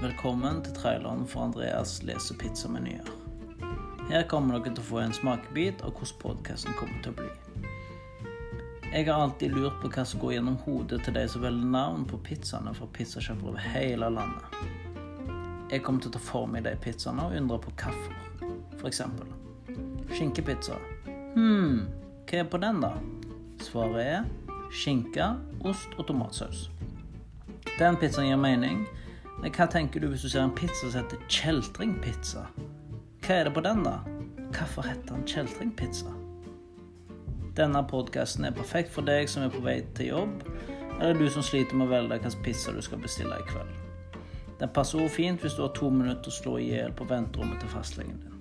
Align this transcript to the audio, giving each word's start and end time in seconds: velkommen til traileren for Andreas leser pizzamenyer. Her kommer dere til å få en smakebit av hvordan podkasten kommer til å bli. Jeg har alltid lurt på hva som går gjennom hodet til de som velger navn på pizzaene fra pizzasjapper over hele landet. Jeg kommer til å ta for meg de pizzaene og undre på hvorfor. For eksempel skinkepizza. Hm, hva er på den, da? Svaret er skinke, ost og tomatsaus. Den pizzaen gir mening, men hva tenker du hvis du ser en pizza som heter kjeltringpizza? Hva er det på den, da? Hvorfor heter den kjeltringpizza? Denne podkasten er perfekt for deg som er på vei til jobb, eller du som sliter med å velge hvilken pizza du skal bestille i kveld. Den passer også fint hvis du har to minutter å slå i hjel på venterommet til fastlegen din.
velkommen 0.00 0.62
til 0.64 0.72
traileren 0.72 1.26
for 1.28 1.44
Andreas 1.44 1.98
leser 2.08 2.36
pizzamenyer. 2.40 3.04
Her 4.08 4.22
kommer 4.30 4.56
dere 4.56 4.72
til 4.72 4.80
å 4.80 4.86
få 4.86 5.00
en 5.02 5.12
smakebit 5.12 5.82
av 5.84 5.92
hvordan 5.92 6.20
podkasten 6.22 6.76
kommer 6.78 7.02
til 7.04 7.12
å 7.12 7.18
bli. 7.18 7.26
Jeg 8.94 9.06
har 9.10 9.20
alltid 9.20 9.52
lurt 9.52 9.76
på 9.82 9.90
hva 9.92 10.04
som 10.08 10.22
går 10.22 10.32
gjennom 10.38 10.56
hodet 10.64 11.02
til 11.04 11.14
de 11.18 11.26
som 11.28 11.44
velger 11.44 11.68
navn 11.74 12.06
på 12.08 12.18
pizzaene 12.24 12.72
fra 12.74 12.88
pizzasjapper 12.96 13.50
over 13.52 13.66
hele 13.74 14.08
landet. 14.16 14.56
Jeg 15.70 15.84
kommer 15.84 16.00
til 16.00 16.14
å 16.14 16.16
ta 16.16 16.22
for 16.30 16.48
meg 16.48 16.64
de 16.64 16.72
pizzaene 16.80 17.28
og 17.28 17.36
undre 17.36 17.60
på 17.66 17.74
hvorfor. 17.82 18.48
For 18.80 18.88
eksempel 18.88 19.28
skinkepizza. 20.16 20.78
Hm, 21.36 21.84
hva 22.24 22.40
er 22.40 22.48
på 22.48 22.62
den, 22.62 22.80
da? 22.82 22.94
Svaret 23.62 24.00
er 24.00 24.24
skinke, 24.72 25.28
ost 25.60 25.92
og 25.98 26.08
tomatsaus. 26.08 26.70
Den 27.76 28.00
pizzaen 28.00 28.32
gir 28.32 28.40
mening, 28.40 28.86
men 29.40 29.52
hva 29.56 29.66
tenker 29.72 30.02
du 30.02 30.10
hvis 30.10 30.24
du 30.26 30.28
ser 30.28 30.44
en 30.44 30.54
pizza 30.56 30.90
som 30.90 31.00
heter 31.00 31.22
kjeltringpizza? 31.32 32.46
Hva 33.24 33.36
er 33.36 33.48
det 33.48 33.54
på 33.56 33.62
den, 33.64 33.84
da? 33.86 33.98
Hvorfor 34.52 34.84
heter 34.84 35.14
den 35.14 35.26
kjeltringpizza? 35.28 36.12
Denne 37.56 37.82
podkasten 37.88 38.44
er 38.44 38.56
perfekt 38.56 38.92
for 38.94 39.06
deg 39.06 39.28
som 39.28 39.46
er 39.46 39.52
på 39.52 39.62
vei 39.64 39.80
til 39.96 40.12
jobb, 40.12 40.44
eller 41.00 41.16
du 41.16 41.26
som 41.32 41.44
sliter 41.44 41.76
med 41.76 41.88
å 41.88 41.94
velge 41.94 42.18
hvilken 42.18 42.44
pizza 42.44 42.74
du 42.76 42.82
skal 42.84 43.00
bestille 43.02 43.36
i 43.36 43.46
kveld. 43.48 43.72
Den 44.60 44.72
passer 44.76 45.00
også 45.00 45.16
fint 45.16 45.40
hvis 45.40 45.56
du 45.56 45.64
har 45.64 45.72
to 45.76 45.88
minutter 45.90 46.28
å 46.28 46.36
slå 46.36 46.58
i 46.60 46.68
hjel 46.74 46.92
på 46.92 47.08
venterommet 47.08 47.62
til 47.62 47.72
fastlegen 47.72 48.20
din. 48.20 48.39